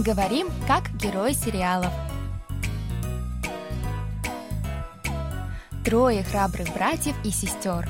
Говорим, 0.00 0.48
как 0.66 0.90
герои 0.96 1.34
сериалов. 1.34 1.92
Трое 5.84 6.22
храбрых 6.22 6.72
братьев 6.72 7.14
и 7.22 7.30
сестер. 7.30 7.86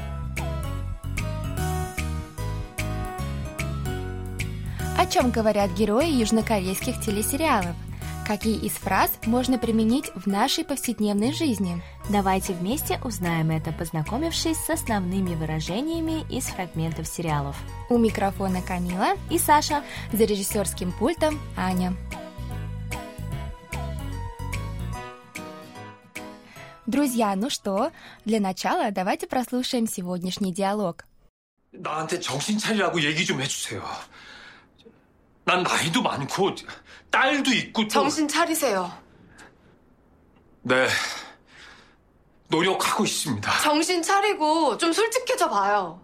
О 4.98 5.06
чем 5.06 5.30
говорят 5.30 5.70
герои 5.74 6.10
южнокорейских 6.10 7.00
телесериалов? 7.00 7.76
Какие 8.25 8.57
из 8.57 8.73
фраз 8.73 9.11
можно 9.25 9.59
применить 9.59 10.09
в 10.15 10.25
нашей 10.25 10.65
повседневной 10.65 11.31
жизни? 11.31 11.81
Давайте 12.09 12.53
вместе 12.53 12.99
узнаем 13.03 13.51
это, 13.51 13.71
познакомившись 13.71 14.57
с 14.57 14.69
основными 14.69 15.35
выражениями 15.35 16.25
из 16.31 16.45
фрагментов 16.45 17.07
сериалов. 17.07 17.55
У 17.89 17.97
микрофона 17.97 18.61
Камила 18.61 19.15
и 19.29 19.37
Саша. 19.37 19.83
За 20.11 20.23
режиссерским 20.23 20.91
пультом 20.91 21.39
Аня. 21.55 21.95
Друзья, 26.87 27.35
ну 27.35 27.49
что, 27.49 27.91
для 28.25 28.39
начала 28.39 28.91
давайте 28.91 29.27
прослушаем 29.27 29.87
сегодняшний 29.87 30.53
диалог. 30.53 31.05
나한테 31.77 32.19
정신 32.19 32.57
차리라고 32.57 33.01
얘기 33.01 33.25
좀 33.25 33.41
해주세요. 33.41 33.83
난 35.45 35.63
나이도 35.63 36.01
많고 36.01 36.55
딸도 37.11 37.53
있고 37.53 37.83
또... 37.83 37.87
정신 37.87 38.27
차리세요. 38.27 38.91
네, 40.63 40.87
노력하고 42.47 43.05
있습니다. 43.05 43.59
정신 43.61 44.01
차리고 44.01 44.77
좀 44.77 44.91
솔직해져 44.91 45.49
봐요. 45.49 46.03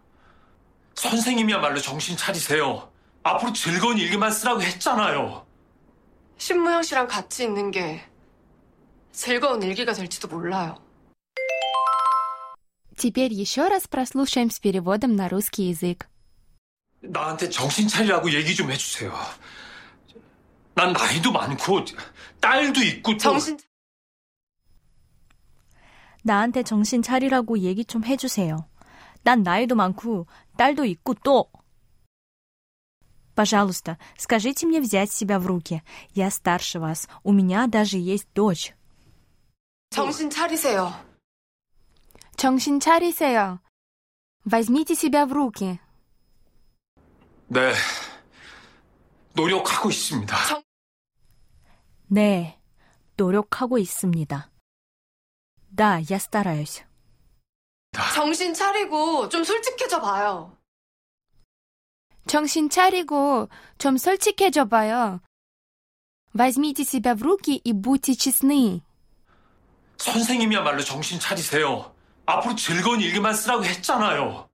선생님이야말로 0.95 1.79
정신 1.79 2.15
차리세요. 2.15 2.91
앞으로 3.23 3.53
즐거운 3.53 3.97
일기만 3.97 4.31
쓰라고 4.31 4.61
했잖아요. 4.61 5.45
신무영 6.37 6.83
씨랑 6.83 7.07
같이 7.07 7.43
있는 7.43 7.71
게 7.71 8.03
즐거운 9.11 9.61
일기가 9.61 9.93
될지도 9.93 10.27
몰라요. 10.27 10.77
Теперь 12.97 13.33
еще 13.33 13.67
раз 13.67 13.87
прослушаем 13.87 14.51
с 14.51 14.59
переводом 14.59 15.15
на 15.15 15.27
русский 15.27 15.69
язык. 15.69 16.07
나한테 17.05 17.49
정신 17.49 17.87
차리라고 17.87 18.31
얘기 18.31 18.55
좀 18.55 18.71
해주세요. 18.71 19.13
난 20.73 20.93
나이도 20.93 21.31
많고 21.31 21.85
딸도 22.39 22.81
있고 22.83 23.13
또... 23.13 23.17
정신 23.17 23.57
나한테 26.23 26.63
정신 26.63 27.01
차리라고 27.01 27.59
얘기 27.59 27.83
좀 27.83 28.05
해주세요. 28.05 28.67
난 29.23 29.43
나이도 29.43 29.75
많고 29.75 30.27
딸도 30.57 30.85
있고 30.85 31.15
또... 31.15 31.51
Пожалуйста, 33.33 33.97
скажите 34.17 34.67
мне 34.67 34.81
взять 34.81 35.11
себя 35.11 35.39
в 35.39 35.47
руки. 35.47 35.81
Я 36.13 36.29
старше 36.29 36.79
вас. 36.79 37.07
У 37.23 37.31
меня 37.31 37.65
даже 37.65 37.97
есть 37.97 38.27
дочь. 38.33 38.73
정신 39.89 40.29
차리세요. 40.29 40.93
정신 42.35 42.79
차리세요. 42.79 43.59
Возьмите 44.43 44.95
себя 44.95 45.25
в 45.25 45.31
руки. 45.31 45.79
네, 47.47 47.73
노력하고 49.33 49.89
있습니다. 49.89 50.45
정... 50.45 50.63
네, 52.07 52.59
노력하고 53.17 53.77
있습니다. 53.77 54.49
Да, 55.75 55.99
я 56.09 56.17
стараюсь. 56.17 56.83
정신 58.15 58.53
차리고 58.53 59.29
좀 59.29 59.43
솔직해져 59.43 60.01
봐요. 60.01 60.57
정신 62.27 62.69
차리고 62.69 63.49
좀 63.77 63.97
솔직해져 63.97 64.65
봐요. 64.65 65.21
Возьмите 66.33 66.83
себя 66.83 67.13
в 67.13 67.21
руки 67.21 67.55
и 67.55 67.73
будьте 67.73 68.15
честны. 68.15 68.81
선생님이야말로 69.97 70.81
정신 70.83 71.19
차리세요. 71.19 71.93
앞으로 72.25 72.55
즐거운 72.55 73.01
일기만 73.01 73.33
쓰라고 73.33 73.65
했잖아요. 73.65 74.49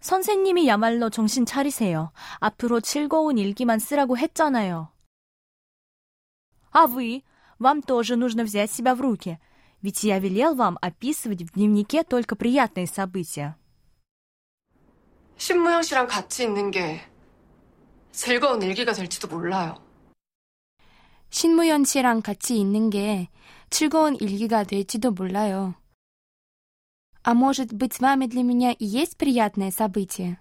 선생님이야말로 0.00 1.10
정신 1.10 1.46
차리세요. 1.46 2.12
앞으로 2.38 2.80
즐거운 2.80 3.38
일기만 3.38 3.78
쓰라고 3.78 4.16
했잖아요. 4.18 4.88
А 6.72 6.86
вы? 6.86 7.22
Вам 7.58 7.80
тоже 7.80 8.16
нужно 8.16 8.44
взять 8.44 8.70
себя 8.70 8.94
в 8.94 9.00
руки. 9.00 9.38
Ведь 9.82 10.04
я 10.04 10.18
велел 10.18 10.54
вам 10.54 10.78
описывать 10.80 11.42
в 11.42 11.52
дневнике 11.52 12.02
только 12.02 12.36
приятные 12.36 12.86
события. 12.86 13.56
신무영 15.38 15.82
씨랑 15.82 16.06
같이 16.06 16.44
있는 16.44 16.70
게 16.70 17.00
즐거운 18.12 18.62
일기가 18.62 18.92
될지도 18.92 19.28
몰라요. 19.28 19.76
신무연 21.30 21.84
씨랑 21.84 22.22
같이 22.22 22.58
있는 22.58 22.90
게 22.90 23.28
즐거운 23.70 24.16
일기가 24.16 24.64
될지도 24.64 25.10
몰라요. 25.10 25.74
А 27.23 27.33
может 27.33 27.71
быть, 27.71 27.93
с 27.93 27.99
вами 27.99 28.25
для 28.25 28.41
меня 28.41 28.71
и 28.71 28.85
есть 28.85 29.15
приятное 29.17 29.71
событие? 29.71 30.39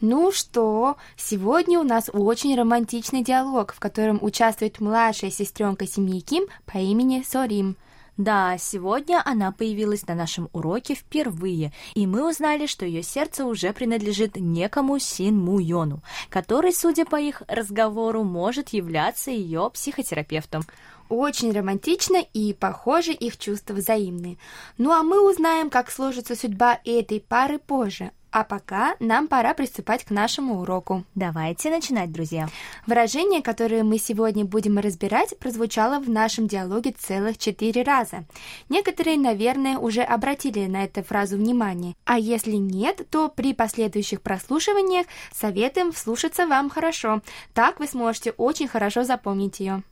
Ну 0.00 0.32
что, 0.32 0.96
сегодня 1.16 1.78
у 1.78 1.82
нас 1.82 2.08
очень 2.10 2.56
романтичный 2.56 3.22
диалог, 3.22 3.74
в 3.74 3.80
котором 3.80 4.18
участвует 4.22 4.80
младшая 4.80 5.30
сестренка 5.30 5.86
семьи 5.86 6.20
Ким 6.20 6.46
по 6.64 6.78
имени 6.78 7.22
Сорим. 7.22 7.76
Да, 8.16 8.56
сегодня 8.58 9.22
она 9.24 9.52
появилась 9.52 10.06
на 10.06 10.14
нашем 10.14 10.48
уроке 10.52 10.94
впервые, 10.94 11.72
и 11.94 12.06
мы 12.06 12.28
узнали, 12.28 12.66
что 12.66 12.86
ее 12.86 13.02
сердце 13.02 13.44
уже 13.44 13.72
принадлежит 13.72 14.36
некому 14.36 14.98
Син 14.98 15.38
Му 15.38 15.58
Йону, 15.58 16.02
который, 16.28 16.72
судя 16.72 17.04
по 17.04 17.16
их 17.16 17.42
разговору, 17.46 18.24
может 18.24 18.70
являться 18.70 19.30
ее 19.30 19.70
психотерапевтом. 19.72 20.62
Очень 21.10 21.50
романтично 21.50 22.24
и, 22.32 22.54
похоже, 22.54 23.10
их 23.12 23.36
чувства 23.36 23.74
взаимные. 23.74 24.38
Ну 24.78 24.92
а 24.92 25.02
мы 25.02 25.28
узнаем, 25.28 25.68
как 25.68 25.90
сложится 25.90 26.36
судьба 26.36 26.78
этой 26.84 27.20
пары 27.20 27.58
позже. 27.58 28.12
А 28.30 28.44
пока 28.44 28.94
нам 29.00 29.26
пора 29.26 29.54
приступать 29.54 30.04
к 30.04 30.10
нашему 30.10 30.60
уроку. 30.60 31.04
Давайте 31.16 31.68
начинать, 31.68 32.12
друзья. 32.12 32.48
Выражение, 32.86 33.42
которое 33.42 33.82
мы 33.82 33.98
сегодня 33.98 34.44
будем 34.44 34.78
разбирать, 34.78 35.36
прозвучало 35.40 35.98
в 35.98 36.08
нашем 36.08 36.46
диалоге 36.46 36.94
целых 36.96 37.38
четыре 37.38 37.82
раза. 37.82 38.24
Некоторые, 38.68 39.18
наверное, 39.18 39.78
уже 39.78 40.02
обратили 40.02 40.66
на 40.66 40.84
эту 40.84 41.02
фразу 41.02 41.36
внимание. 41.38 41.96
А 42.04 42.20
если 42.20 42.52
нет, 42.54 43.04
то 43.10 43.28
при 43.28 43.52
последующих 43.52 44.22
прослушиваниях 44.22 45.08
советуем 45.34 45.90
вслушаться 45.90 46.46
вам 46.46 46.70
хорошо. 46.70 47.22
Так 47.52 47.80
вы 47.80 47.88
сможете 47.88 48.30
очень 48.30 48.68
хорошо 48.68 49.02
запомнить 49.02 49.58
ее. 49.58 49.82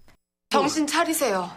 정신 0.50 0.86
차리세요. 0.86 1.50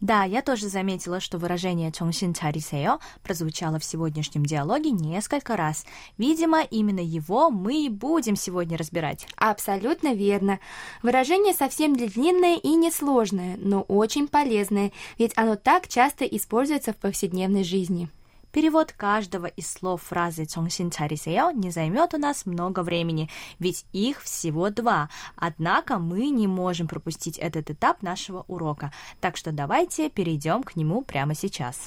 Да, 0.00 0.24
я 0.24 0.42
тоже 0.42 0.68
заметила, 0.68 1.20
что 1.20 1.38
выражение 1.38 1.90
«정신 1.90 2.34
차리세요» 2.34 3.00
прозвучало 3.22 3.78
в 3.78 3.84
сегодняшнем 3.84 4.44
диалоге 4.44 4.90
несколько 4.90 5.56
раз. 5.56 5.86
Видимо, 6.18 6.60
именно 6.60 7.00
его 7.00 7.48
мы 7.48 7.86
и 7.86 7.88
будем 7.88 8.36
сегодня 8.36 8.76
разбирать. 8.76 9.26
Абсолютно 9.36 10.12
верно. 10.12 10.60
Выражение 11.02 11.54
совсем 11.54 11.94
не 11.94 12.08
длинное 12.08 12.56
и 12.56 12.74
несложное, 12.74 13.56
но 13.56 13.80
очень 13.82 14.28
полезное, 14.28 14.92
ведь 15.16 15.32
оно 15.34 15.56
так 15.56 15.88
часто 15.88 16.26
используется 16.26 16.92
в 16.92 16.96
повседневной 16.96 17.64
жизни. 17.64 18.10
Перевод 18.51 18.91
каждого 18.91 19.45
из 19.45 19.71
слов 19.71 20.03
фразы 20.03 20.45
«정신 20.45 20.91
чарисео 20.91 21.51
не 21.51 21.71
займет 21.71 22.13
у 22.13 22.17
нас 22.17 22.45
много 22.45 22.83
времени, 22.83 23.29
ведь 23.59 23.85
их 23.93 24.21
всего 24.21 24.69
два. 24.69 25.09
Однако 25.37 25.99
мы 25.99 26.29
не 26.29 26.47
можем 26.47 26.89
пропустить 26.89 27.37
этот 27.37 27.69
этап 27.69 28.01
нашего 28.01 28.43
урока, 28.49 28.91
так 29.21 29.37
что 29.37 29.53
давайте 29.53 30.09
перейдем 30.09 30.63
к 30.63 30.75
нему 30.75 31.01
прямо 31.01 31.33
сейчас. 31.33 31.79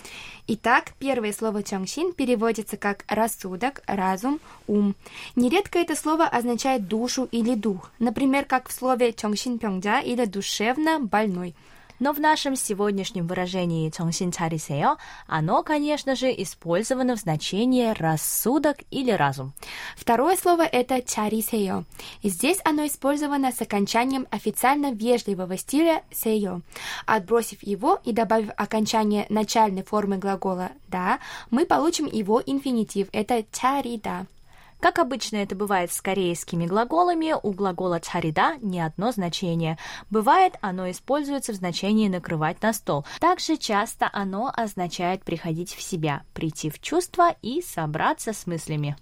Итак, 0.46 0.94
первое 0.98 1.34
слово 1.34 1.62
«정신» 1.62 2.14
переводится 2.14 2.78
как 2.78 3.04
«рассудок», 3.08 3.82
«разум», 3.86 4.40
«ум». 4.66 4.94
Нередко 5.36 5.78
это 5.78 5.94
слово 5.94 6.24
означает 6.24 6.88
«душу» 6.88 7.28
или 7.30 7.54
«дух», 7.54 7.90
например, 7.98 8.46
как 8.46 8.68
в 8.68 8.72
слове 8.72 9.12
«정신병자» 9.12 10.00
или 10.00 10.24
«душевно 10.24 10.98
больной». 10.98 11.54
Но 12.00 12.12
в 12.12 12.20
нашем 12.20 12.56
сегодняшнем 12.56 13.26
выражении 13.26 13.88
«정신 13.90 14.32
차리세요» 14.32 14.96
оно, 15.28 15.62
конечно 15.62 16.16
же, 16.16 16.30
использовано 16.30 17.16
в 17.16 17.20
значении 17.20 17.92
«рассудок» 17.96 18.78
или 18.90 19.12
«разум». 19.12 19.52
Второе 19.96 20.36
слово— 20.36 20.62
это 20.72 21.00
«чарисеё». 21.02 21.84
Здесь 22.22 22.58
оно 22.64 22.86
использовано 22.86 23.52
с 23.52 23.60
окончанием 23.60 24.26
официально 24.30 24.92
вежливого 24.92 25.56
стиля 25.56 26.02
«сеё». 26.10 26.62
Отбросив 27.06 27.62
его 27.62 28.00
и 28.04 28.12
добавив 28.12 28.50
окончание 28.56 29.26
начальной 29.28 29.84
формы 29.84 30.16
глагола 30.18 30.72
«да», 30.88 31.20
мы 31.50 31.64
получим 31.64 32.06
его 32.06 32.42
инфинитив— 32.44 33.08
это 33.12 33.44
«чарида». 33.52 34.26
Как 34.84 34.98
обычно 34.98 35.36
это 35.36 35.54
бывает 35.54 35.90
с 35.90 36.02
корейскими 36.02 36.66
глаголами, 36.66 37.34
у 37.42 37.52
глагола 37.52 38.00
чарида 38.00 38.58
не 38.60 38.82
одно 38.82 39.12
значение. 39.12 39.78
Бывает, 40.10 40.56
оно 40.60 40.90
используется 40.90 41.52
в 41.52 41.56
значении 41.56 42.06
накрывать 42.06 42.60
на 42.60 42.74
стол. 42.74 43.06
Также 43.18 43.56
часто 43.56 44.10
оно 44.12 44.52
означает 44.54 45.24
приходить 45.24 45.74
в 45.74 45.80
себя, 45.80 46.24
прийти 46.34 46.68
в 46.68 46.82
чувство 46.82 47.34
и 47.40 47.62
собраться 47.62 48.34
с 48.34 48.46
мыслями. 48.46 48.98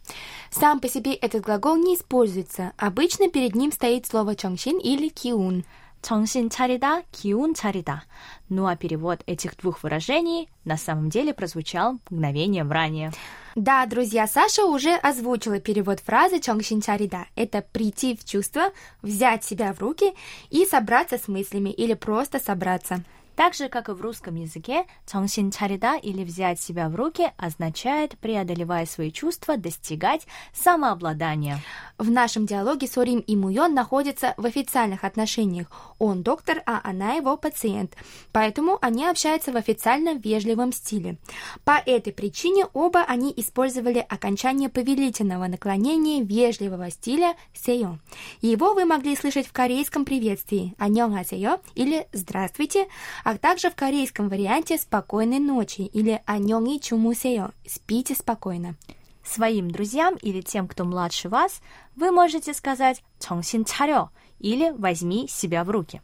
Сам 0.52 0.78
по 0.78 0.86
себе 0.86 1.14
этот 1.14 1.42
глагол 1.42 1.74
не 1.74 1.96
используется. 1.96 2.74
Обычно 2.76 3.28
перед 3.28 3.56
ним 3.56 3.72
стоит 3.72 4.06
слово 4.06 4.36
чонгшин 4.36 4.78
или 4.78 5.08
киун. 5.08 5.64
정신 6.01 6.49
차리다, 6.49 7.01
기운 7.11 7.53
차리다. 7.53 8.03
Ну 8.49 8.67
а 8.67 8.75
перевод 8.75 9.21
этих 9.25 9.57
двух 9.57 9.83
выражений 9.83 10.49
на 10.63 10.77
самом 10.77 11.09
деле 11.09 11.33
прозвучал 11.33 11.99
мгновением 12.09 12.71
ранее. 12.71 13.11
Да, 13.55 13.85
друзья, 13.87 14.27
Саша 14.27 14.65
уже 14.65 14.95
озвучила 14.95 15.59
перевод 15.59 15.99
фразы 15.99 16.39
«чонгшин 16.39 16.81
чарида». 16.81 17.25
Это 17.35 17.61
прийти 17.61 18.15
в 18.15 18.23
чувство, 18.23 18.71
взять 19.01 19.43
себя 19.43 19.73
в 19.73 19.79
руки 19.79 20.13
и 20.49 20.65
собраться 20.65 21.17
с 21.17 21.27
мыслями 21.27 21.71
или 21.71 21.93
просто 21.93 22.39
собраться. 22.39 23.03
Так 23.37 23.53
же, 23.53 23.69
как 23.69 23.87
и 23.87 23.91
в 23.91 24.01
русском 24.01 24.33
языке, 24.33 24.87
«정신 25.05 25.51
차리다» 25.51 25.97
или 25.97 26.23
«взять 26.23 26.59
себя 26.59 26.89
в 26.89 26.95
руки» 26.95 27.31
означает, 27.37 28.17
преодолевая 28.17 28.87
свои 28.87 29.11
чувства, 29.11 29.57
достигать 29.57 30.25
самообладания. 30.55 31.61
В 31.99 32.09
нашем 32.09 32.47
диалоге 32.47 32.87
Сорим 32.87 33.19
и 33.19 33.35
Муйон 33.35 33.75
находятся 33.75 34.33
в 34.37 34.45
официальных 34.47 35.03
отношениях. 35.03 35.67
Он 35.99 36.23
доктор, 36.23 36.63
а 36.65 36.81
она 36.83 37.13
его 37.13 37.37
пациент. 37.37 37.95
Поэтому 38.31 38.79
они 38.81 39.05
общаются 39.05 39.51
в 39.51 39.55
официально 39.55 40.15
вежливом 40.15 40.71
стиле. 40.71 41.19
По 41.63 41.79
этой 41.85 42.13
причине 42.13 42.65
оба 42.73 43.03
они 43.03 43.31
использовали 43.37 44.03
окончание 44.09 44.69
повелительного 44.69 45.45
наклонения 45.45 46.23
вежливого 46.23 46.89
стиля 46.89 47.35
«сеё». 47.53 47.99
Его 48.41 48.73
вы 48.73 48.85
могли 48.85 49.15
слышать 49.15 49.45
в 49.45 49.53
корейском 49.53 50.05
приветствии 50.05 50.73
«аньонгасеё» 50.79 51.59
или 51.75 52.07
«здравствуйте», 52.13 52.87
а 53.27 53.30
также 53.41 53.69
в 53.69 53.75
корейском 53.75 54.29
варианте 54.29 54.77
«спокойной 54.77 55.39
ночи» 55.39 55.81
или 55.81 56.21
«аньонги 56.25 56.79
чумусеё» – 56.79 57.67
«спите 57.67 58.15
спокойно». 58.15 58.75
Своим 59.23 59.69
друзьям 59.69 60.15
или 60.15 60.41
тем, 60.41 60.67
кто 60.67 60.85
младше 60.85 61.29
вас, 61.29 61.61
вы 61.95 62.11
можете 62.11 62.53
сказать 62.53 63.03
«정신 63.19 63.65
차려» 63.65 64.09
или 64.39 64.71
«возьми 64.71 65.27
себя 65.27 65.63
в 65.63 65.69
руки». 65.69 66.01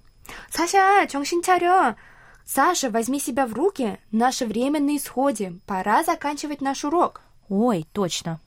Саша, 0.49 1.07
정신 1.09 1.41
차려! 1.41 1.95
Саша, 2.45 2.89
возьми 2.89 3.19
себя 3.19 3.47
в 3.47 3.53
руки. 3.53 3.99
Наше 4.11 4.45
время 4.45 4.79
на 4.79 4.97
исходе. 4.97 5.59
Пора 5.65 6.03
заканчивать 6.03 6.61
наш 6.61 6.83
урок. 6.83 7.21
Ой, 7.49 7.85
точно. 7.93 8.39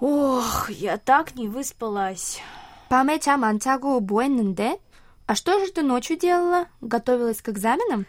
Ох, 0.00 0.70
я 0.70 0.98
так 0.98 1.34
не 1.34 1.48
выспалась. 1.48 2.40
밤에 2.90 3.18
잠 3.18 3.42
안 3.44 3.58
자고 3.58 4.00
뭐 4.00 4.22
했는데? 4.22 4.78
А 5.28 5.34
что 5.34 5.58
же 5.64 5.72
ты 5.72 5.82
ночью 5.82 6.18
делала? 6.18 6.66
Готовилась 6.82 7.40
к 7.40 7.48
экзаменам? 7.48 8.06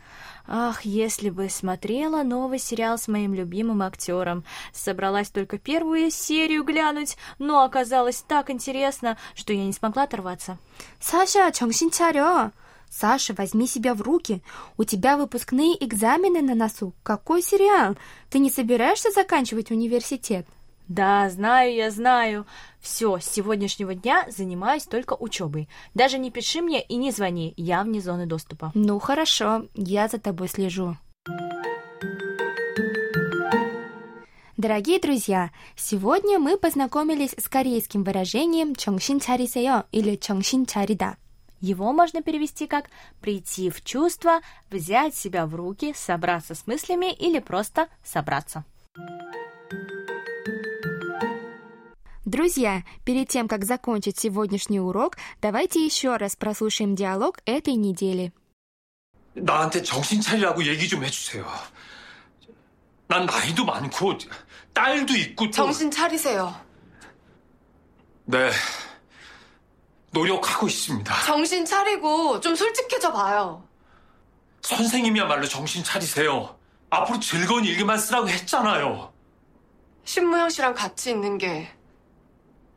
Ах, 0.47 0.81
если 0.81 1.29
бы 1.29 1.49
смотрела 1.49 2.23
новый 2.23 2.59
сериал 2.59 2.97
с 2.97 3.07
моим 3.07 3.33
любимым 3.33 3.81
актером. 3.81 4.43
Собралась 4.73 5.29
только 5.29 5.57
первую 5.57 6.11
серию 6.11 6.63
глянуть, 6.63 7.17
но 7.39 7.63
оказалось 7.63 8.23
так 8.27 8.49
интересно, 8.49 9.17
что 9.33 9.53
я 9.53 9.65
не 9.65 9.73
смогла 9.73 10.03
оторваться. 10.03 10.57
Саша, 10.99 11.51
정신 11.51 11.89
차려! 11.89 12.51
Саша, 12.89 13.33
возьми 13.33 13.67
себя 13.67 13.93
в 13.93 14.01
руки. 14.01 14.41
У 14.77 14.83
тебя 14.83 15.17
выпускные 15.17 15.83
экзамены 15.83 16.41
на 16.41 16.53
носу. 16.53 16.93
Какой 17.03 17.41
сериал? 17.41 17.97
Ты 18.29 18.39
не 18.39 18.51
собираешься 18.51 19.11
заканчивать 19.11 19.71
университет? 19.71 20.47
Да, 20.90 21.30
знаю 21.30 21.72
я, 21.72 21.92
знаю. 21.92 22.46
Все, 22.80 23.20
с 23.20 23.24
сегодняшнего 23.24 23.94
дня 23.94 24.26
занимаюсь 24.28 24.82
только 24.82 25.14
учебой. 25.14 25.68
Даже 25.94 26.18
не 26.18 26.32
пиши 26.32 26.62
мне 26.62 26.82
и 26.82 26.96
не 26.96 27.12
звони, 27.12 27.54
я 27.56 27.84
вне 27.84 28.00
зоны 28.00 28.26
доступа. 28.26 28.72
Ну 28.74 28.98
хорошо, 28.98 29.66
я 29.74 30.08
за 30.08 30.18
тобой 30.18 30.48
слежу. 30.48 30.96
Дорогие 34.56 34.98
друзья, 34.98 35.50
сегодня 35.76 36.40
мы 36.40 36.56
познакомились 36.56 37.36
с 37.38 37.48
корейским 37.48 38.02
выражением 38.02 38.74
«чонгшин 38.74 39.20
Чарисео 39.20 39.84
или 39.92 40.16
«чонгшин 40.16 40.66
чарида». 40.66 41.18
Его 41.60 41.92
можно 41.92 42.20
перевести 42.20 42.66
как 42.66 42.90
«прийти 43.20 43.70
в 43.70 43.84
чувство», 43.84 44.40
«взять 44.72 45.14
себя 45.14 45.46
в 45.46 45.54
руки», 45.54 45.94
«собраться 45.96 46.56
с 46.56 46.66
мыслями» 46.66 47.12
или 47.12 47.38
просто 47.38 47.86
«собраться». 48.02 48.64
Друзья, 52.29 52.83
перед 53.03 53.27
тем, 53.29 53.47
как 53.47 53.65
закончить 53.65 54.17
сегодняшний 54.17 54.79
урок, 54.79 55.15
давайте 55.41 55.85
еще 55.85 56.17
раз 56.17 56.35
прослушаем 56.35 56.95
диалог 56.95 57.37
этой 57.45 57.75
недели. 57.75 58.31
나한테 59.35 59.81
정신 59.83 60.21
차리라고 60.21 60.63
얘기 60.65 60.87
좀 60.87 61.03
해주세요. 61.03 61.45
난 63.07 63.25
나이도 63.25 63.65
많고 63.65 64.17
딸도 64.73 65.13
있고 65.15 65.45
또- 65.45 65.51
정신 65.51 65.91
차리세요. 65.91 66.55
네 68.25 68.49
노력하고 70.11 70.67
있습니다. 70.67 71.13
정신 71.25 71.65
차리고 71.65 72.39
좀 72.39 72.55
솔직해져 72.55 73.11
봐요. 73.11 73.63
선생님이야말로 74.61 75.45
정신 75.47 75.83
차리세요. 75.83 76.57
앞으로 76.89 77.19
즐거운 77.19 77.65
일기만 77.65 77.97
쓰라고 77.99 78.27
했잖아요. 78.29 79.13
신무영 80.05 80.49
씨랑 80.49 80.73
같이 80.73 81.11
있는 81.11 81.37
게 81.37 81.69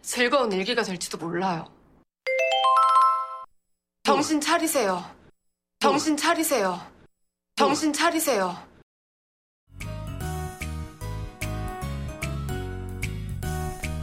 즐거운 0.02 0.52
일기가 0.52 0.82
될지도 0.82 1.18
몰라요. 1.18 1.66
정신 4.04 4.40
차리세요. 4.40 5.04
정신 5.80 6.16
차리세요. 6.16 6.80
정신 7.56 7.92
차리세요. 7.92 8.68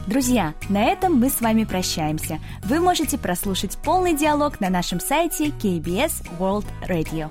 Друзья, 0.06 0.54
на 0.68 0.84
этом 0.84 1.18
мы 1.18 1.28
с 1.28 1.40
вами 1.40 1.64
прощаемся. 1.64 2.38
Вы 2.62 2.78
можете 2.78 3.18
прослушать 3.18 3.76
полный 3.78 4.14
диалог 4.14 4.60
на 4.60 4.70
нашем 4.70 5.00
сайте 5.00 5.46
KBS 5.46 6.38
World 6.38 6.66
Radio. 6.88 7.30